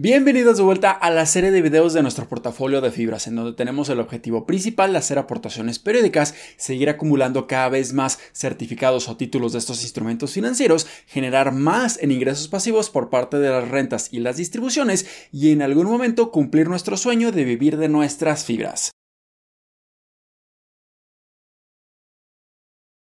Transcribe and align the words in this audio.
Bienvenidos 0.00 0.58
de 0.58 0.62
vuelta 0.62 0.92
a 0.92 1.10
la 1.10 1.26
serie 1.26 1.50
de 1.50 1.60
videos 1.60 1.92
de 1.92 2.02
nuestro 2.02 2.28
portafolio 2.28 2.80
de 2.80 2.92
fibras, 2.92 3.26
en 3.26 3.34
donde 3.34 3.54
tenemos 3.54 3.88
el 3.88 3.98
objetivo 3.98 4.46
principal 4.46 4.92
de 4.92 4.98
hacer 4.98 5.18
aportaciones 5.18 5.80
periódicas, 5.80 6.36
seguir 6.56 6.88
acumulando 6.88 7.48
cada 7.48 7.68
vez 7.68 7.92
más 7.92 8.20
certificados 8.32 9.08
o 9.08 9.16
títulos 9.16 9.54
de 9.54 9.58
estos 9.58 9.82
instrumentos 9.82 10.34
financieros, 10.34 10.86
generar 11.08 11.50
más 11.50 12.00
en 12.00 12.12
ingresos 12.12 12.46
pasivos 12.46 12.90
por 12.90 13.10
parte 13.10 13.40
de 13.40 13.50
las 13.50 13.66
rentas 13.66 14.10
y 14.12 14.20
las 14.20 14.36
distribuciones 14.36 15.04
y 15.32 15.50
en 15.50 15.62
algún 15.62 15.88
momento 15.88 16.30
cumplir 16.30 16.68
nuestro 16.68 16.96
sueño 16.96 17.32
de 17.32 17.42
vivir 17.42 17.76
de 17.76 17.88
nuestras 17.88 18.44
fibras. 18.44 18.92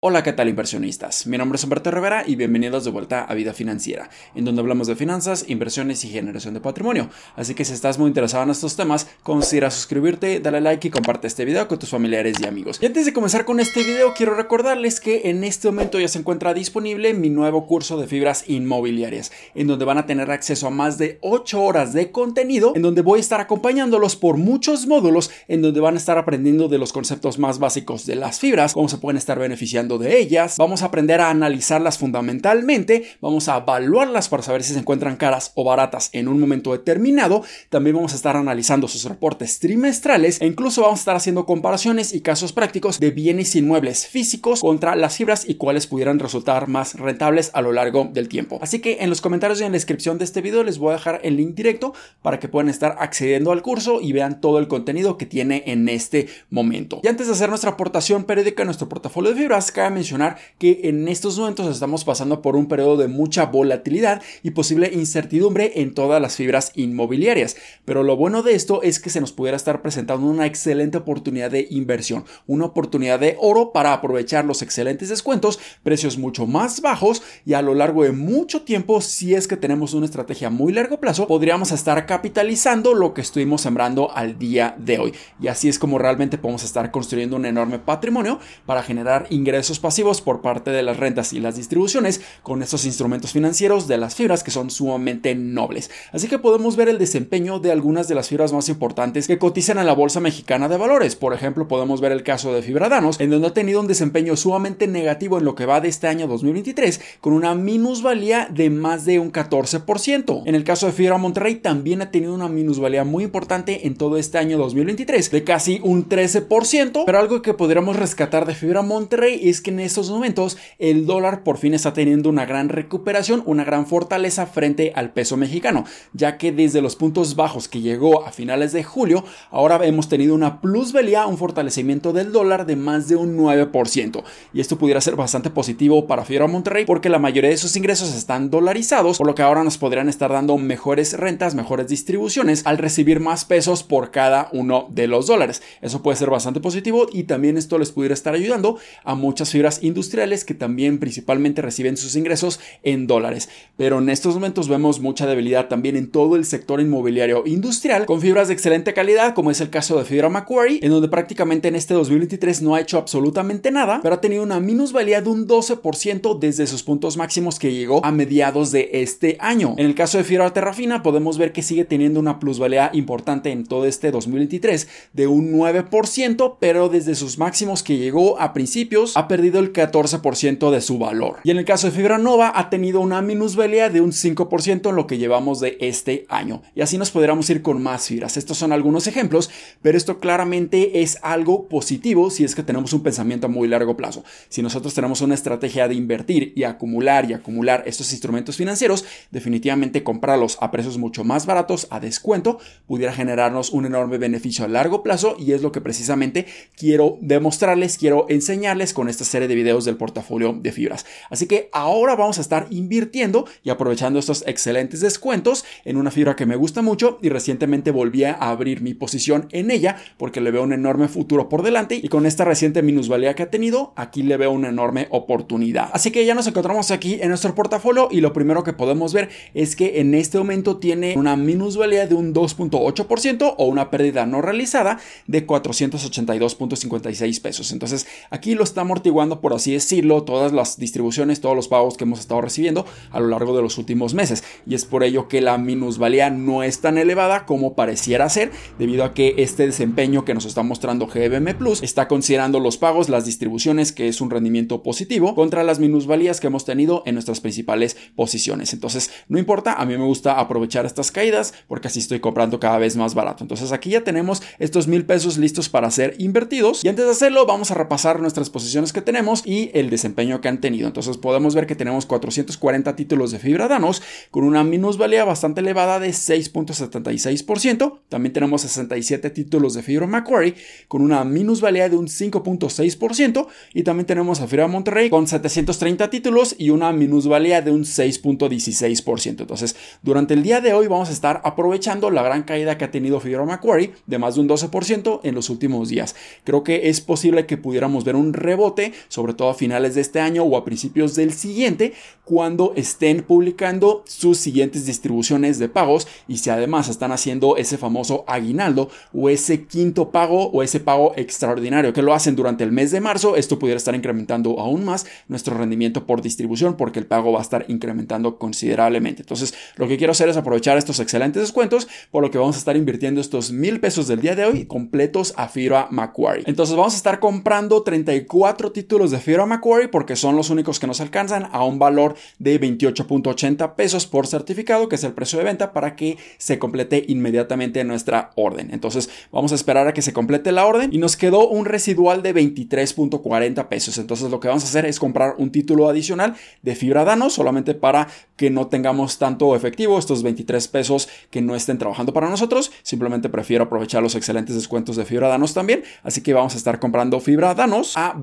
Hola, 0.07 0.21
¿qué 0.21 0.33
tal 0.33 0.49
inversionistas? 0.49 1.25
Mi 1.25 1.35
nombre 1.35 1.55
es 1.55 1.63
Humberto 1.63 1.89
Rivera 1.89 2.23
y 2.27 2.35
bienvenidos 2.35 2.85
de 2.85 2.91
vuelta 2.91 3.23
a 3.23 3.33
Vida 3.33 3.53
Financiera, 3.53 4.11
en 4.35 4.45
donde 4.45 4.61
hablamos 4.61 4.85
de 4.85 4.95
finanzas, 4.95 5.45
inversiones 5.47 6.05
y 6.05 6.09
generación 6.09 6.53
de 6.53 6.59
patrimonio. 6.59 7.09
Así 7.35 7.55
que 7.55 7.65
si 7.65 7.73
estás 7.73 7.97
muy 7.97 8.09
interesado 8.09 8.43
en 8.43 8.51
estos 8.51 8.75
temas, 8.75 9.07
considera 9.23 9.71
suscribirte, 9.71 10.39
dale 10.39 10.61
like 10.61 10.89
y 10.89 10.91
comparte 10.91 11.25
este 11.25 11.43
video 11.43 11.67
con 11.67 11.79
tus 11.79 11.89
familiares 11.89 12.37
y 12.39 12.45
amigos. 12.45 12.77
Y 12.83 12.85
antes 12.85 13.07
de 13.07 13.13
comenzar 13.13 13.45
con 13.45 13.59
este 13.59 13.81
video, 13.81 14.13
quiero 14.13 14.35
recordarles 14.35 14.99
que 14.99 15.27
en 15.31 15.43
este 15.43 15.69
momento 15.69 15.99
ya 15.99 16.07
se 16.07 16.19
encuentra 16.19 16.53
disponible 16.53 17.15
mi 17.15 17.31
nuevo 17.31 17.65
curso 17.65 17.99
de 17.99 18.05
fibras 18.05 18.47
inmobiliarias, 18.47 19.31
en 19.55 19.65
donde 19.65 19.85
van 19.85 19.97
a 19.97 20.05
tener 20.05 20.29
acceso 20.29 20.67
a 20.67 20.69
más 20.69 20.99
de 20.99 21.17
8 21.21 21.59
horas 21.59 21.93
de 21.93 22.11
contenido, 22.11 22.73
en 22.75 22.83
donde 22.83 23.01
voy 23.01 23.17
a 23.17 23.21
estar 23.21 23.41
acompañándolos 23.41 24.15
por 24.15 24.37
muchos 24.37 24.85
módulos, 24.85 25.31
en 25.47 25.63
donde 25.63 25.79
van 25.79 25.95
a 25.95 25.97
estar 25.97 26.19
aprendiendo 26.19 26.67
de 26.67 26.77
los 26.77 26.93
conceptos 26.93 27.39
más 27.39 27.57
básicos 27.57 28.05
de 28.05 28.13
las 28.13 28.39
fibras, 28.39 28.75
cómo 28.75 28.87
se 28.87 28.99
pueden 28.99 29.17
estar 29.17 29.39
beneficiando 29.39 29.94
de 29.97 30.19
ellas, 30.19 30.55
vamos 30.57 30.81
a 30.81 30.85
aprender 30.85 31.21
a 31.21 31.29
analizarlas 31.29 31.97
fundamentalmente, 31.97 33.03
vamos 33.21 33.49
a 33.49 33.57
evaluarlas 33.57 34.29
para 34.29 34.43
saber 34.43 34.63
si 34.63 34.73
se 34.73 34.79
encuentran 34.79 35.15
caras 35.17 35.51
o 35.55 35.63
baratas 35.63 36.09
en 36.13 36.27
un 36.27 36.39
momento 36.39 36.71
determinado, 36.71 37.43
también 37.69 37.95
vamos 37.95 38.13
a 38.13 38.15
estar 38.15 38.35
analizando 38.35 38.87
sus 38.87 39.05
reportes 39.05 39.59
trimestrales 39.59 40.41
e 40.41 40.45
incluso 40.45 40.81
vamos 40.81 40.99
a 40.99 41.01
estar 41.01 41.15
haciendo 41.15 41.45
comparaciones 41.45 42.13
y 42.13 42.21
casos 42.21 42.53
prácticos 42.53 42.99
de 42.99 43.11
bienes 43.11 43.55
inmuebles 43.55 44.07
físicos 44.07 44.61
contra 44.61 44.95
las 44.95 45.17
fibras 45.17 45.47
y 45.47 45.55
cuáles 45.55 45.87
pudieran 45.87 46.19
resultar 46.19 46.67
más 46.67 46.95
rentables 46.95 47.51
a 47.53 47.61
lo 47.61 47.71
largo 47.71 48.09
del 48.11 48.29
tiempo. 48.29 48.59
Así 48.61 48.79
que 48.79 48.97
en 49.01 49.09
los 49.09 49.21
comentarios 49.21 49.59
y 49.59 49.63
en 49.63 49.71
la 49.71 49.75
descripción 49.75 50.17
de 50.17 50.25
este 50.25 50.41
video 50.41 50.63
les 50.63 50.77
voy 50.77 50.91
a 50.91 50.97
dejar 50.97 51.19
el 51.23 51.37
link 51.37 51.55
directo 51.55 51.93
para 52.21 52.39
que 52.39 52.47
puedan 52.47 52.69
estar 52.69 52.95
accediendo 52.99 53.51
al 53.51 53.61
curso 53.61 54.01
y 54.01 54.11
vean 54.11 54.41
todo 54.41 54.59
el 54.59 54.67
contenido 54.67 55.17
que 55.17 55.25
tiene 55.25 55.63
en 55.67 55.89
este 55.89 56.27
momento. 56.49 56.99
Y 57.03 57.07
antes 57.07 57.27
de 57.27 57.33
hacer 57.33 57.49
nuestra 57.49 57.71
aportación 57.71 58.23
periódica 58.23 58.63
a 58.63 58.65
nuestro 58.65 58.89
portafolio 58.89 59.31
de 59.31 59.37
fibras, 59.37 59.71
mencionar 59.89 60.37
que 60.59 60.81
en 60.83 61.07
estos 61.07 61.37
momentos 61.37 61.67
estamos 61.67 62.03
pasando 62.03 62.41
por 62.41 62.55
un 62.55 62.67
periodo 62.67 62.97
de 62.97 63.07
mucha 63.07 63.45
volatilidad 63.45 64.21
y 64.43 64.51
posible 64.51 64.91
incertidumbre 64.93 65.73
en 65.75 65.93
todas 65.93 66.21
las 66.21 66.35
fibras 66.35 66.71
inmobiliarias. 66.75 67.55
Pero 67.85 68.03
lo 68.03 68.15
bueno 68.15 68.43
de 68.43 68.55
esto 68.55 68.81
es 68.81 68.99
que 68.99 69.09
se 69.09 69.21
nos 69.21 69.31
pudiera 69.31 69.57
estar 69.57 69.81
presentando 69.81 70.27
una 70.27 70.45
excelente 70.45 70.97
oportunidad 70.97 71.51
de 71.51 71.67
inversión, 71.69 72.25
una 72.47 72.65
oportunidad 72.65 73.19
de 73.19 73.37
oro 73.39 73.71
para 73.71 73.93
aprovechar 73.93 74.45
los 74.45 74.61
excelentes 74.61 75.09
descuentos, 75.09 75.59
precios 75.83 76.17
mucho 76.17 76.45
más 76.45 76.81
bajos 76.81 77.23
y 77.45 77.53
a 77.53 77.61
lo 77.61 77.73
largo 77.73 78.03
de 78.03 78.11
mucho 78.11 78.63
tiempo, 78.63 79.01
si 79.01 79.35
es 79.35 79.47
que 79.47 79.57
tenemos 79.57 79.93
una 79.93 80.05
estrategia 80.05 80.49
muy 80.49 80.73
largo 80.73 80.99
plazo, 80.99 81.27
podríamos 81.27 81.71
estar 81.71 82.05
capitalizando 82.05 82.93
lo 82.93 83.13
que 83.13 83.21
estuvimos 83.21 83.61
sembrando 83.61 84.11
al 84.15 84.37
día 84.37 84.75
de 84.77 84.99
hoy. 84.99 85.13
Y 85.41 85.47
así 85.47 85.69
es 85.69 85.79
como 85.79 85.97
realmente 85.97 86.37
podemos 86.37 86.63
estar 86.63 86.91
construyendo 86.91 87.35
un 87.35 87.45
enorme 87.45 87.79
patrimonio 87.79 88.39
para 88.65 88.83
generar 88.83 89.27
ingresos 89.29 89.64
pasivos 89.79 90.21
por 90.21 90.41
parte 90.41 90.71
de 90.71 90.83
las 90.83 90.97
rentas 90.97 91.33
y 91.33 91.39
las 91.39 91.55
distribuciones 91.55 92.21
con 92.43 92.61
estos 92.63 92.85
instrumentos 92.85 93.31
financieros 93.31 93.87
de 93.87 93.97
las 93.97 94.15
fibras 94.15 94.43
que 94.43 94.51
son 94.51 94.69
sumamente 94.69 95.35
nobles. 95.35 95.89
Así 96.11 96.27
que 96.27 96.39
podemos 96.39 96.75
ver 96.75 96.89
el 96.89 96.97
desempeño 96.97 97.59
de 97.59 97.71
algunas 97.71 98.07
de 98.07 98.15
las 98.15 98.29
fibras 98.29 98.53
más 98.53 98.69
importantes 98.69 99.27
que 99.27 99.39
cotizan 99.39 99.77
en 99.77 99.85
la 99.85 99.93
Bolsa 99.93 100.19
Mexicana 100.19 100.69
de 100.69 100.77
Valores. 100.77 101.15
Por 101.15 101.33
ejemplo, 101.33 101.67
podemos 101.67 102.01
ver 102.01 102.11
el 102.11 102.23
caso 102.23 102.53
de 102.53 102.61
Fibradanos, 102.61 103.19
en 103.19 103.29
donde 103.29 103.47
ha 103.47 103.53
tenido 103.53 103.79
un 103.79 103.87
desempeño 103.87 104.35
sumamente 104.35 104.87
negativo 104.87 105.37
en 105.37 105.45
lo 105.45 105.55
que 105.55 105.65
va 105.65 105.81
de 105.81 105.89
este 105.89 106.07
año 106.07 106.27
2023, 106.27 107.01
con 107.21 107.33
una 107.33 107.55
minusvalía 107.55 108.47
de 108.51 108.69
más 108.69 109.05
de 109.05 109.19
un 109.19 109.31
14%. 109.31 110.43
En 110.45 110.55
el 110.55 110.63
caso 110.63 110.85
de 110.85 110.93
Fibra 110.93 111.17
Monterrey 111.17 111.55
también 111.55 112.01
ha 112.01 112.11
tenido 112.11 112.33
una 112.33 112.49
minusvalía 112.49 113.03
muy 113.03 113.23
importante 113.23 113.87
en 113.87 113.95
todo 113.95 114.17
este 114.17 114.37
año 114.37 114.57
2023, 114.57 115.31
de 115.31 115.43
casi 115.43 115.79
un 115.83 116.07
13%, 116.07 117.03
pero 117.05 117.19
algo 117.19 117.41
que 117.41 117.53
podríamos 117.53 117.95
rescatar 117.95 118.45
de 118.45 118.55
Fibra 118.55 118.81
Monterrey 118.81 119.39
es 119.49 119.54
que 119.61 119.71
en 119.71 119.79
estos 119.79 120.09
momentos 120.09 120.57
el 120.79 121.05
dólar 121.05 121.43
por 121.43 121.57
fin 121.57 121.73
está 121.73 121.93
teniendo 121.93 122.29
una 122.29 122.45
gran 122.45 122.69
recuperación, 122.69 123.43
una 123.45 123.63
gran 123.63 123.85
fortaleza 123.85 124.45
frente 124.45 124.93
al 124.95 125.13
peso 125.13 125.37
mexicano, 125.37 125.85
ya 126.13 126.37
que 126.37 126.51
desde 126.51 126.81
los 126.81 126.95
puntos 126.95 127.35
bajos 127.35 127.67
que 127.67 127.81
llegó 127.81 128.25
a 128.25 128.31
finales 128.31 128.71
de 128.71 128.83
julio, 128.83 129.23
ahora 129.51 129.79
hemos 129.85 130.09
tenido 130.09 130.35
una 130.35 130.61
plusvalía, 130.61 131.27
un 131.27 131.37
fortalecimiento 131.37 132.13
del 132.13 132.31
dólar 132.31 132.65
de 132.65 132.75
más 132.75 133.07
de 133.07 133.15
un 133.15 133.37
9%. 133.37 134.23
Y 134.53 134.59
esto 134.59 134.77
pudiera 134.77 135.01
ser 135.01 135.15
bastante 135.15 135.49
positivo 135.49 136.07
para 136.07 136.25
Fibra 136.25 136.47
Monterrey 136.47 136.85
porque 136.85 137.09
la 137.09 137.19
mayoría 137.19 137.49
de 137.49 137.57
sus 137.57 137.75
ingresos 137.75 138.13
están 138.15 138.49
dolarizados, 138.49 139.17
por 139.17 139.27
lo 139.27 139.35
que 139.35 139.41
ahora 139.41 139.63
nos 139.63 139.77
podrían 139.77 140.09
estar 140.09 140.31
dando 140.31 140.57
mejores 140.57 141.13
rentas, 141.13 141.55
mejores 141.55 141.87
distribuciones 141.87 142.65
al 142.65 142.77
recibir 142.77 143.19
más 143.19 143.45
pesos 143.45 143.83
por 143.83 144.11
cada 144.11 144.49
uno 144.51 144.87
de 144.89 145.07
los 145.07 145.27
dólares. 145.27 145.61
Eso 145.81 146.01
puede 146.01 146.17
ser 146.17 146.29
bastante 146.29 146.59
positivo 146.59 147.07
y 147.11 147.23
también 147.23 147.57
esto 147.57 147.77
les 147.77 147.91
pudiera 147.91 148.13
estar 148.13 148.33
ayudando 148.33 148.77
a 149.03 149.15
muchas 149.15 149.44
fibras 149.51 149.83
industriales 149.83 150.45
que 150.45 150.53
también 150.53 150.99
principalmente 150.99 151.61
reciben 151.61 151.97
sus 151.97 152.15
ingresos 152.15 152.59
en 152.83 153.07
dólares. 153.07 153.49
Pero 153.77 153.99
en 153.99 154.09
estos 154.09 154.35
momentos 154.35 154.67
vemos 154.67 154.99
mucha 154.99 155.27
debilidad 155.27 155.67
también 155.67 155.95
en 155.95 156.09
todo 156.09 156.35
el 156.35 156.45
sector 156.45 156.81
inmobiliario 156.81 157.43
industrial 157.45 158.05
con 158.05 158.21
fibras 158.21 158.47
de 158.47 158.53
excelente 158.53 158.93
calidad, 158.93 159.33
como 159.33 159.51
es 159.51 159.61
el 159.61 159.69
caso 159.69 159.97
de 159.97 160.05
Fibra 160.05 160.29
Macquarie, 160.29 160.79
en 160.81 160.91
donde 160.91 161.09
prácticamente 161.09 161.67
en 161.67 161.75
este 161.75 161.93
2023 161.93 162.61
no 162.61 162.75
ha 162.75 162.81
hecho 162.81 162.97
absolutamente 162.97 163.71
nada, 163.71 163.99
pero 164.01 164.15
ha 164.15 164.21
tenido 164.21 164.43
una 164.43 164.59
minusvalía 164.59 165.21
de 165.21 165.29
un 165.29 165.47
12% 165.47 166.39
desde 166.39 166.67
sus 166.67 166.83
puntos 166.83 167.17
máximos 167.17 167.59
que 167.59 167.73
llegó 167.73 168.03
a 168.05 168.11
mediados 168.11 168.71
de 168.71 168.89
este 168.93 169.37
año. 169.39 169.75
En 169.77 169.85
el 169.85 169.95
caso 169.95 170.17
de 170.17 170.23
Fibra 170.23 170.51
Terrafina 170.53 171.03
podemos 171.03 171.37
ver 171.37 171.51
que 171.51 171.61
sigue 171.61 171.85
teniendo 171.85 172.19
una 172.19 172.39
plusvalía 172.39 172.89
importante 172.93 173.51
en 173.51 173.65
todo 173.65 173.85
este 173.85 174.11
2023 174.11 174.87
de 175.13 175.27
un 175.27 175.53
9%, 175.53 176.55
pero 176.59 176.89
desde 176.89 177.15
sus 177.15 177.37
máximos 177.37 177.83
que 177.83 177.97
llegó 177.97 178.39
a 178.39 178.53
principios 178.53 179.15
ha 179.15 179.27
el 179.39 179.73
14% 179.73 180.71
de 180.71 180.81
su 180.81 180.97
valor. 180.97 181.37
Y 181.43 181.51
en 181.51 181.57
el 181.57 181.65
caso 181.65 181.87
de 181.87 181.93
Fibra 181.93 182.17
Nova 182.17 182.51
ha 182.55 182.69
tenido 182.69 182.99
una 183.01 183.21
minusvalía 183.21 183.89
de 183.89 184.01
un 184.01 184.11
5% 184.11 184.89
en 184.89 184.95
lo 184.95 185.07
que 185.07 185.17
llevamos 185.17 185.59
de 185.59 185.77
este 185.79 186.25
año. 186.29 186.61
Y 186.75 186.81
así 186.81 186.97
nos 186.97 187.11
podríamos 187.11 187.49
ir 187.49 187.61
con 187.61 187.81
más 187.81 188.07
fibras. 188.07 188.37
Estos 188.37 188.57
son 188.57 188.71
algunos 188.71 189.07
ejemplos, 189.07 189.49
pero 189.81 189.97
esto 189.97 190.19
claramente 190.19 191.01
es 191.01 191.17
algo 191.21 191.67
positivo 191.67 192.29
si 192.29 192.43
es 192.43 192.55
que 192.55 192.63
tenemos 192.63 192.93
un 192.93 193.03
pensamiento 193.03 193.47
a 193.47 193.49
muy 193.49 193.67
largo 193.67 193.97
plazo. 193.97 194.23
Si 194.49 194.61
nosotros 194.61 194.93
tenemos 194.93 195.21
una 195.21 195.35
estrategia 195.35 195.87
de 195.87 195.95
invertir 195.95 196.53
y 196.55 196.63
acumular 196.63 197.29
y 197.29 197.33
acumular 197.33 197.83
estos 197.85 198.11
instrumentos 198.11 198.57
financieros, 198.57 199.05
definitivamente 199.31 200.03
comprarlos 200.03 200.57
a 200.61 200.71
precios 200.71 200.97
mucho 200.97 201.23
más 201.23 201.45
baratos, 201.45 201.87
a 201.89 201.99
descuento, 201.99 202.59
pudiera 202.87 203.13
generarnos 203.13 203.71
un 203.71 203.85
enorme 203.85 204.17
beneficio 204.17 204.65
a 204.65 204.67
largo 204.67 205.03
plazo 205.03 205.35
y 205.39 205.51
es 205.51 205.61
lo 205.61 205.71
que 205.71 205.81
precisamente 205.81 206.45
quiero 206.75 207.17
demostrarles, 207.21 207.97
quiero 207.97 208.25
enseñarles 208.29 208.93
con 208.93 209.09
esta 209.25 209.31
serie 209.31 209.47
de 209.47 209.55
videos 209.55 209.85
del 209.85 209.97
portafolio 209.97 210.53
de 210.53 210.71
fibras. 210.71 211.05
Así 211.29 211.47
que 211.47 211.69
ahora 211.73 212.15
vamos 212.15 212.37
a 212.37 212.41
estar 212.41 212.67
invirtiendo 212.69 213.45
y 213.63 213.69
aprovechando 213.69 214.19
estos 214.19 214.43
excelentes 214.47 215.01
descuentos 215.01 215.65
en 215.83 215.97
una 215.97 216.11
fibra 216.11 216.35
que 216.35 216.45
me 216.45 216.55
gusta 216.55 216.81
mucho 216.81 217.17
y 217.21 217.29
recientemente 217.29 217.91
volví 217.91 218.23
a 218.23 218.33
abrir 218.33 218.81
mi 218.81 218.93
posición 218.93 219.47
en 219.51 219.71
ella 219.71 219.97
porque 220.17 220.41
le 220.41 220.51
veo 220.51 220.63
un 220.63 220.73
enorme 220.73 221.07
futuro 221.07 221.49
por 221.49 221.63
delante 221.63 221.99
y 222.01 222.07
con 222.07 222.25
esta 222.25 222.45
reciente 222.45 222.81
minusvalía 222.81 223.33
que 223.35 223.43
ha 223.43 223.49
tenido, 223.49 223.93
aquí 223.95 224.23
le 224.23 224.37
veo 224.37 224.51
una 224.51 224.69
enorme 224.69 225.07
oportunidad. 225.09 225.89
Así 225.91 226.11
que 226.11 226.25
ya 226.25 226.35
nos 226.35 226.47
encontramos 226.47 226.91
aquí 226.91 227.17
en 227.21 227.29
nuestro 227.29 227.55
portafolio 227.55 228.07
y 228.11 228.21
lo 228.21 228.31
primero 228.31 228.63
que 228.63 228.73
podemos 228.73 229.13
ver 229.13 229.29
es 229.53 229.75
que 229.75 229.99
en 229.99 230.13
este 230.13 230.37
momento 230.37 230.77
tiene 230.77 231.15
una 231.17 231.35
minusvalía 231.35 232.07
de 232.07 232.15
un 232.15 232.33
2.8% 232.33 233.55
o 233.57 233.65
una 233.65 233.89
pérdida 233.89 234.25
no 234.25 234.41
realizada 234.41 234.99
de 235.27 235.47
482.56 235.47 237.41
pesos. 237.41 237.71
Entonces 237.71 238.05
aquí 238.29 238.55
lo 238.55 238.63
está 238.63 238.81
amortiguando 238.81 239.14
por 239.41 239.53
así 239.53 239.71
decirlo, 239.71 240.23
todas 240.23 240.51
las 240.51 240.77
distribuciones, 240.77 241.39
todos 241.39 241.55
los 241.55 241.67
pagos 241.67 241.95
que 241.95 242.03
hemos 242.03 242.19
estado 242.19 242.41
recibiendo 242.41 242.85
a 243.11 243.19
lo 243.19 243.27
largo 243.27 243.55
de 243.55 243.61
los 243.61 243.77
últimos 243.77 244.13
meses. 244.13 244.43
Y 244.67 244.75
es 244.75 244.83
por 244.85 245.03
ello 245.03 245.27
que 245.27 245.41
la 245.41 245.57
minusvalía 245.57 246.29
no 246.29 246.63
es 246.63 246.81
tan 246.81 246.97
elevada 246.97 247.45
como 247.45 247.75
pareciera 247.75 248.27
ser, 248.29 248.51
debido 248.77 249.05
a 249.05 249.13
que 249.13 249.35
este 249.37 249.65
desempeño 249.65 250.25
que 250.25 250.33
nos 250.33 250.45
está 250.45 250.63
mostrando 250.63 251.07
GBM 251.07 251.55
Plus 251.57 251.81
está 251.81 252.07
considerando 252.07 252.59
los 252.59 252.77
pagos, 252.77 253.07
las 253.07 253.25
distribuciones, 253.25 253.91
que 253.91 254.07
es 254.07 254.19
un 254.19 254.29
rendimiento 254.29 254.83
positivo, 254.83 255.33
contra 255.33 255.63
las 255.63 255.79
minusvalías 255.79 256.41
que 256.41 256.47
hemos 256.47 256.65
tenido 256.65 257.03
en 257.05 257.15
nuestras 257.15 257.39
principales 257.39 257.95
posiciones. 258.15 258.73
Entonces, 258.73 259.11
no 259.29 259.39
importa, 259.39 259.73
a 259.73 259.85
mí 259.85 259.97
me 259.97 260.05
gusta 260.05 260.39
aprovechar 260.39 260.85
estas 260.85 261.11
caídas 261.11 261.53
porque 261.67 261.87
así 261.87 261.99
estoy 261.99 262.19
comprando 262.19 262.59
cada 262.59 262.77
vez 262.77 262.97
más 262.97 263.15
barato. 263.15 263.43
Entonces, 263.43 263.71
aquí 263.71 263.91
ya 263.91 264.03
tenemos 264.03 264.41
estos 264.59 264.87
mil 264.87 265.05
pesos 265.05 265.37
listos 265.37 265.69
para 265.69 265.89
ser 265.91 266.15
invertidos. 266.19 266.83
Y 266.83 266.89
antes 266.89 267.05
de 267.05 267.11
hacerlo, 267.11 267.45
vamos 267.45 267.71
a 267.71 267.75
repasar 267.75 268.19
nuestras 268.19 268.49
posiciones 268.49 268.91
que 268.91 269.01
tenemos 269.05 269.43
y 269.45 269.71
el 269.73 269.89
desempeño 269.89 270.41
que 270.41 270.49
han 270.49 270.59
tenido. 270.59 270.87
Entonces 270.87 271.17
podemos 271.17 271.55
ver 271.55 271.67
que 271.67 271.75
tenemos 271.75 272.05
440 272.05 272.95
títulos 272.95 273.31
de 273.31 273.39
fibra 273.39 273.67
danos 273.67 274.01
con 274.31 274.43
una 274.43 274.63
minusvalía 274.63 275.23
bastante 275.23 275.61
elevada 275.61 275.99
de 275.99 276.09
6.76%. 276.09 277.99
También 278.09 278.33
tenemos 278.33 278.61
67 278.63 279.29
títulos 279.29 279.73
de 279.73 279.83
fibra 279.83 280.07
Macquarie 280.07 280.55
con 280.87 281.01
una 281.01 281.23
minusvalía 281.23 281.89
de 281.89 281.97
un 281.97 282.07
5.6% 282.07 283.47
y 283.73 283.83
también 283.83 284.05
tenemos 284.05 284.41
a 284.41 284.47
fibra 284.47 284.67
Monterrey 284.67 285.09
con 285.09 285.27
730 285.27 286.09
títulos 286.09 286.55
y 286.57 286.71
una 286.71 286.91
minusvalía 286.91 287.61
de 287.61 287.71
un 287.71 287.83
6.16%. 287.83 289.41
Entonces, 289.41 289.75
durante 290.01 290.33
el 290.33 290.43
día 290.43 290.61
de 290.61 290.73
hoy 290.73 290.87
vamos 290.87 291.09
a 291.09 291.13
estar 291.13 291.41
aprovechando 291.43 292.09
la 292.11 292.23
gran 292.23 292.43
caída 292.43 292.77
que 292.77 292.85
ha 292.85 292.91
tenido 292.91 293.19
fibra 293.19 293.45
Macquarie 293.45 293.93
de 294.05 294.17
más 294.17 294.35
de 294.35 294.41
un 294.41 294.49
12% 294.49 295.19
en 295.23 295.35
los 295.35 295.49
últimos 295.49 295.89
días. 295.89 296.15
Creo 296.43 296.63
que 296.63 296.89
es 296.89 297.01
posible 297.01 297.45
que 297.45 297.57
pudiéramos 297.57 298.03
ver 298.03 298.15
un 298.15 298.33
rebote, 298.33 298.93
sobre 299.07 299.33
todo 299.33 299.49
a 299.49 299.53
finales 299.53 299.95
de 299.95 300.01
este 300.01 300.19
año 300.19 300.43
o 300.43 300.57
a 300.57 300.65
principios 300.65 301.15
del 301.15 301.33
siguiente, 301.33 301.93
cuando 302.23 302.73
estén 302.75 303.21
publicando 303.21 304.03
sus 304.05 304.37
siguientes 304.37 304.85
distribuciones 304.85 305.59
de 305.59 305.69
pagos 305.69 306.07
y 306.27 306.37
si 306.37 306.49
además 306.49 306.89
están 306.89 307.11
haciendo 307.11 307.55
ese 307.57 307.77
famoso 307.77 308.25
aguinaldo 308.27 308.89
o 309.13 309.29
ese 309.29 309.65
quinto 309.65 310.09
pago 310.09 310.47
o 310.47 310.63
ese 310.63 310.79
pago 310.79 311.13
extraordinario 311.15 311.93
que 311.93 312.01
lo 312.01 312.13
hacen 312.13 312.35
durante 312.35 312.63
el 312.63 312.71
mes 312.71 312.91
de 312.91 313.01
marzo, 313.01 313.35
esto 313.35 313.59
pudiera 313.59 313.77
estar 313.77 313.95
incrementando 313.95 314.59
aún 314.59 314.83
más 314.85 315.05
nuestro 315.27 315.57
rendimiento 315.57 316.05
por 316.05 316.21
distribución 316.21 316.77
porque 316.77 316.99
el 316.99 317.05
pago 317.05 317.31
va 317.31 317.39
a 317.39 317.43
estar 317.43 317.65
incrementando 317.67 318.37
considerablemente. 318.37 319.21
Entonces, 319.21 319.53
lo 319.75 319.87
que 319.87 319.97
quiero 319.97 320.11
hacer 320.11 320.29
es 320.29 320.37
aprovechar 320.37 320.77
estos 320.77 320.99
excelentes 320.99 321.41
descuentos, 321.41 321.87
por 322.11 322.23
lo 322.23 322.31
que 322.31 322.37
vamos 322.37 322.55
a 322.55 322.59
estar 322.59 322.75
invirtiendo 322.75 323.21
estos 323.21 323.51
mil 323.51 323.79
pesos 323.79 324.07
del 324.07 324.21
día 324.21 324.35
de 324.35 324.45
hoy 324.45 324.65
completos 324.65 325.33
a 325.37 325.47
Fibra 325.47 325.87
Macquarie. 325.91 326.43
Entonces, 326.47 326.75
vamos 326.75 326.93
a 326.93 326.97
estar 326.97 327.19
comprando 327.19 327.83
34 327.83 328.71
títulos 328.75 329.09
de 329.09 329.19
Fibra 329.19 329.45
Macquarie 329.45 329.87
porque 329.87 330.17
son 330.17 330.35
los 330.35 330.49
únicos 330.49 330.81
que 330.81 330.85
nos 330.85 330.99
alcanzan 330.99 331.47
a 331.53 331.63
un 331.63 331.79
valor 331.79 332.15
de 332.39 332.59
28.80 332.59 333.75
pesos 333.75 334.05
por 334.05 334.27
certificado, 334.27 334.89
que 334.89 334.95
es 334.95 335.03
el 335.05 335.13
precio 335.13 335.39
de 335.39 335.45
venta, 335.45 335.71
para 335.71 335.95
que 335.95 336.17
se 336.37 336.59
complete 336.59 337.05
inmediatamente 337.07 337.85
nuestra 337.85 338.31
orden. 338.35 338.71
Entonces, 338.73 339.09
vamos 339.31 339.53
a 339.53 339.55
esperar 339.55 339.87
a 339.87 339.93
que 339.93 340.01
se 340.01 340.11
complete 340.11 340.51
la 340.51 340.65
orden 340.65 340.89
y 340.93 340.97
nos 340.97 341.15
quedó 341.15 341.47
un 341.47 341.63
residual 341.63 342.21
de 342.21 342.35
23.40 342.35 343.69
pesos. 343.69 343.97
Entonces, 343.97 344.29
lo 344.29 344.41
que 344.41 344.49
vamos 344.49 344.65
a 344.65 344.67
hacer 344.67 344.85
es 344.85 344.99
comprar 344.99 345.35
un 345.37 345.51
título 345.51 345.87
adicional 345.87 346.35
de 346.61 346.75
Fibra 346.75 347.05
Dano 347.05 347.29
solamente 347.29 347.75
para 347.75 348.09
que 348.35 348.49
no 348.49 348.67
tengamos 348.67 349.17
tanto 349.19 349.55
efectivo, 349.55 349.97
estos 349.97 350.21
23 350.21 350.67
pesos 350.67 351.07
que 351.29 351.41
no 351.41 351.55
estén 351.55 351.77
trabajando 351.77 352.11
para 352.11 352.29
nosotros. 352.29 352.73
Simplemente 352.83 353.29
prefiero 353.29 353.63
aprovechar 353.63 354.03
los 354.03 354.15
excelentes 354.15 354.55
descuentos 354.55 354.97
de 354.97 355.05
Fibra 355.05 355.29
Danos 355.29 355.53
también. 355.53 355.83
Así 356.03 356.19
que 356.19 356.33
vamos 356.33 356.55
a 356.55 356.57
estar 356.57 356.77
comprando 356.81 357.21
Fibra 357.21 357.55
Danos 357.55 357.95
a 357.95 358.13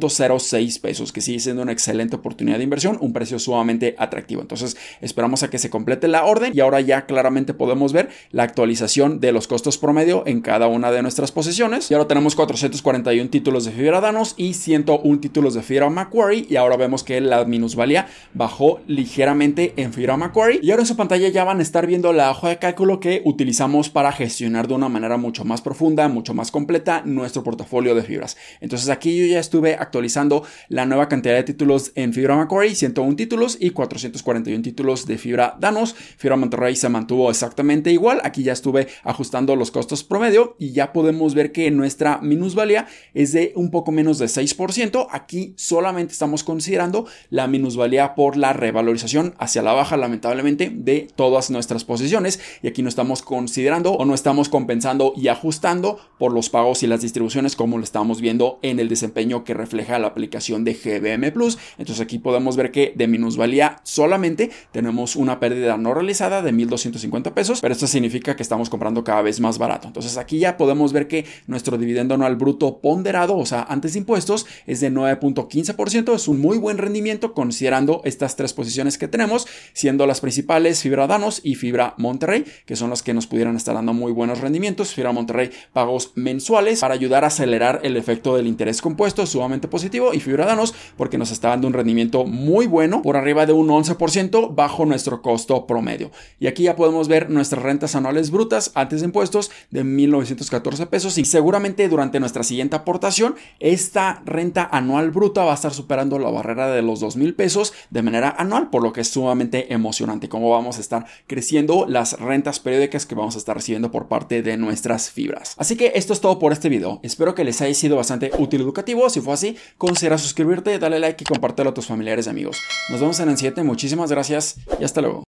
20.06 0.00 0.80
pesos, 0.80 1.12
que 1.12 1.20
sigue 1.20 1.40
siendo 1.40 1.62
una 1.62 1.72
excelente 1.72 2.16
oportunidad 2.16 2.58
de 2.58 2.64
inversión, 2.64 2.98
un 3.00 3.12
precio 3.12 3.38
sumamente 3.38 3.94
atractivo. 3.98 4.42
Entonces 4.42 4.76
esperamos 5.00 5.42
a 5.42 5.50
que 5.50 5.58
se 5.58 5.70
complete 5.70 6.08
la 6.08 6.24
orden 6.24 6.52
y 6.54 6.60
ahora 6.60 6.80
ya 6.80 7.06
claramente 7.06 7.54
podemos 7.54 7.92
ver 7.92 8.08
la 8.30 8.42
actualización 8.42 9.20
de 9.20 9.32
los 9.32 9.48
costos 9.48 9.78
promedio 9.78 10.24
en 10.26 10.40
cada 10.40 10.66
una 10.66 10.90
de 10.90 11.02
nuestras 11.02 11.32
posiciones. 11.32 11.90
Y 11.90 11.94
ahora 11.94 12.08
tenemos 12.08 12.34
441 12.34 13.30
títulos 13.30 13.64
de 13.64 13.72
Fibra 13.72 14.00
Danos 14.00 14.34
y 14.36 14.54
101 14.54 15.20
títulos 15.20 15.54
de 15.54 15.62
Fibra 15.62 15.90
Macquarie 15.90 16.46
y 16.48 16.56
ahora 16.56 16.76
vemos 16.76 17.04
que 17.04 17.20
la 17.20 17.44
minusvalía 17.44 18.06
bajó 18.32 18.80
ligeramente 18.86 19.74
en 19.76 19.92
Fibra 19.92 20.16
Macquarie 20.16 20.60
y 20.62 20.70
ahora 20.70 20.82
en 20.82 20.86
su 20.86 20.96
pantalla 20.96 21.28
ya 21.28 21.44
van 21.44 21.60
a 21.60 21.62
estar 21.62 21.86
viendo 21.86 22.12
la 22.12 22.30
hoja 22.30 22.48
de 22.48 22.58
cálculo 22.58 23.00
que 23.00 23.22
utilizamos 23.24 23.90
para 23.90 24.12
gestionar 24.12 24.68
de 24.68 24.74
una 24.74 24.88
manera 24.88 25.16
mucho 25.16 25.44
más 25.44 25.62
profunda, 25.62 26.08
mucho 26.08 26.34
más 26.34 26.50
completa 26.50 27.02
nuestro 27.04 27.42
portafolio 27.42 27.94
de 27.94 28.02
fibras. 28.02 28.36
Entonces 28.60 28.88
aquí 28.88 29.16
yo 29.18 29.26
ya 29.26 29.40
estuve 29.40 29.76
actualizando 29.84 30.42
la 30.68 30.86
nueva 30.86 31.08
cantidad 31.08 31.34
de 31.34 31.44
títulos 31.44 31.92
en 31.94 32.12
Fibra 32.12 32.36
Macquarie, 32.36 32.74
101 32.74 33.16
títulos 33.16 33.56
y 33.60 33.70
441 33.70 34.62
títulos 34.62 35.06
de 35.06 35.18
Fibra 35.18 35.56
Danos. 35.60 35.94
Fibra 35.94 36.36
Monterrey 36.36 36.74
se 36.74 36.88
mantuvo 36.88 37.30
exactamente 37.30 37.92
igual. 37.92 38.20
Aquí 38.24 38.42
ya 38.42 38.52
estuve 38.52 38.88
ajustando 39.02 39.54
los 39.56 39.70
costos 39.70 40.02
promedio 40.02 40.56
y 40.58 40.72
ya 40.72 40.92
podemos 40.92 41.34
ver 41.34 41.52
que 41.52 41.70
nuestra 41.70 42.18
minusvalía 42.20 42.86
es 43.12 43.32
de 43.32 43.52
un 43.54 43.70
poco 43.70 43.92
menos 43.92 44.18
de 44.18 44.26
6%. 44.26 45.06
Aquí 45.10 45.54
solamente 45.56 46.12
estamos 46.12 46.42
considerando 46.42 47.06
la 47.30 47.46
minusvalía 47.46 48.14
por 48.14 48.36
la 48.36 48.52
revalorización 48.52 49.34
hacia 49.38 49.62
la 49.62 49.72
baja, 49.72 49.96
lamentablemente, 49.96 50.72
de 50.74 51.08
todas 51.14 51.50
nuestras 51.50 51.84
posiciones. 51.84 52.40
Y 52.62 52.68
aquí 52.68 52.82
no 52.82 52.88
estamos 52.88 53.22
considerando 53.22 53.92
o 53.92 54.04
no 54.04 54.14
estamos 54.14 54.48
compensando 54.48 55.12
y 55.16 55.28
ajustando 55.28 56.00
por 56.18 56.32
los 56.32 56.50
pagos 56.50 56.82
y 56.82 56.86
las 56.86 57.02
distribuciones 57.02 57.56
como 57.56 57.78
lo 57.78 57.84
estamos 57.84 58.20
viendo 58.20 58.58
en 58.62 58.80
el 58.80 58.88
desempeño 58.88 59.44
que 59.44 59.54
refleja 59.54 59.73
la 59.74 60.06
aplicación 60.06 60.64
de 60.64 60.74
GBM 60.74 61.32
Plus. 61.32 61.58
Entonces 61.78 62.00
aquí 62.00 62.18
podemos 62.18 62.56
ver 62.56 62.70
que 62.70 62.92
de 62.96 63.06
minusvalía 63.06 63.80
solamente 63.82 64.50
tenemos 64.72 65.16
una 65.16 65.40
pérdida 65.40 65.76
no 65.76 65.94
realizada 65.94 66.42
de 66.42 66.52
1.250 66.52 67.32
pesos, 67.32 67.60
pero 67.60 67.72
esto 67.72 67.86
significa 67.86 68.36
que 68.36 68.42
estamos 68.42 68.70
comprando 68.70 69.04
cada 69.04 69.22
vez 69.22 69.40
más 69.40 69.58
barato. 69.58 69.86
Entonces 69.88 70.16
aquí 70.16 70.38
ya 70.38 70.56
podemos 70.56 70.92
ver 70.92 71.08
que 71.08 71.24
nuestro 71.46 71.76
dividendo 71.76 72.14
anual 72.14 72.36
bruto 72.36 72.78
ponderado, 72.78 73.36
o 73.36 73.46
sea, 73.46 73.64
antes 73.68 73.92
de 73.92 74.00
impuestos, 74.00 74.46
es 74.66 74.80
de 74.80 74.90
9.15%. 74.90 76.14
Es 76.14 76.28
un 76.28 76.40
muy 76.40 76.58
buen 76.58 76.78
rendimiento 76.78 77.34
considerando 77.34 78.00
estas 78.04 78.36
tres 78.36 78.52
posiciones 78.52 78.98
que 78.98 79.08
tenemos, 79.08 79.46
siendo 79.72 80.06
las 80.06 80.20
principales 80.20 80.82
Fibra 80.82 81.06
Danos 81.06 81.40
y 81.42 81.54
Fibra 81.56 81.94
Monterrey, 81.98 82.44
que 82.66 82.76
son 82.76 82.90
las 82.90 83.02
que 83.02 83.14
nos 83.14 83.26
pudieran 83.26 83.56
estar 83.56 83.74
dando 83.74 83.92
muy 83.92 84.12
buenos 84.12 84.40
rendimientos. 84.40 84.94
Fibra 84.94 85.12
Monterrey 85.12 85.50
pagos 85.72 86.12
mensuales 86.14 86.80
para 86.80 86.94
ayudar 86.94 87.24
a 87.24 87.28
acelerar 87.28 87.80
el 87.82 87.96
efecto 87.96 88.36
del 88.36 88.46
interés 88.46 88.80
compuesto, 88.80 89.26
sumamente 89.26 89.63
positivo, 89.68 90.14
y 90.14 90.20
Fibra 90.20 90.46
Danos 90.46 90.74
porque 90.96 91.18
nos 91.18 91.30
está 91.30 91.48
dando 91.48 91.66
un 91.66 91.72
rendimiento 91.72 92.24
muy 92.24 92.66
bueno, 92.66 93.02
por 93.02 93.16
arriba 93.16 93.46
de 93.46 93.52
un 93.52 93.68
11% 93.68 94.54
bajo 94.54 94.86
nuestro 94.86 95.22
costo 95.22 95.66
promedio. 95.66 96.10
Y 96.38 96.46
aquí 96.46 96.64
ya 96.64 96.76
podemos 96.76 97.08
ver 97.08 97.30
nuestras 97.30 97.62
rentas 97.62 97.94
anuales 97.94 98.30
brutas 98.30 98.72
antes 98.74 99.00
de 99.00 99.06
impuestos 99.06 99.50
de 99.70 99.84
1.914 99.84 100.86
pesos 100.86 101.18
y 101.18 101.24
seguramente 101.24 101.88
durante 101.88 102.20
nuestra 102.20 102.42
siguiente 102.42 102.76
aportación 102.76 103.34
esta 103.60 104.22
renta 104.24 104.68
anual 104.70 105.10
bruta 105.10 105.44
va 105.44 105.52
a 105.52 105.54
estar 105.54 105.72
superando 105.72 106.18
la 106.18 106.30
barrera 106.30 106.70
de 106.70 106.82
los 106.82 107.02
2.000 107.02 107.34
pesos 107.36 107.72
de 107.90 108.02
manera 108.02 108.34
anual, 108.38 108.70
por 108.70 108.82
lo 108.82 108.92
que 108.92 109.00
es 109.00 109.08
sumamente 109.08 109.72
emocionante 109.72 110.28
cómo 110.28 110.50
vamos 110.50 110.78
a 110.78 110.80
estar 110.80 111.06
creciendo 111.26 111.86
las 111.88 112.18
rentas 112.18 112.60
periódicas 112.60 113.06
que 113.06 113.14
vamos 113.14 113.34
a 113.34 113.38
estar 113.38 113.56
recibiendo 113.56 113.90
por 113.90 114.08
parte 114.08 114.42
de 114.42 114.56
nuestras 114.56 115.10
fibras. 115.10 115.54
Así 115.58 115.76
que 115.76 115.92
esto 115.94 116.12
es 116.12 116.20
todo 116.20 116.38
por 116.38 116.52
este 116.52 116.68
video. 116.68 117.00
Espero 117.02 117.34
que 117.34 117.44
les 117.44 117.60
haya 117.60 117.74
sido 117.74 117.96
bastante 117.96 118.30
útil 118.38 118.60
y 118.60 118.64
educativo. 118.64 119.08
Si 119.10 119.20
fue 119.20 119.34
así, 119.34 119.53
considera 119.78 120.18
suscribirte, 120.18 120.78
dale 120.78 120.98
like 120.98 121.24
y 121.24 121.26
compártelo 121.26 121.70
a 121.70 121.74
tus 121.74 121.86
familiares 121.86 122.26
y 122.26 122.30
amigos. 122.30 122.58
Nos 122.90 123.00
vemos 123.00 123.20
en 123.20 123.28
el 123.28 123.36
siguiente. 123.36 123.62
Muchísimas 123.62 124.10
gracias 124.10 124.56
y 124.78 124.84
hasta 124.84 125.00
luego. 125.00 125.33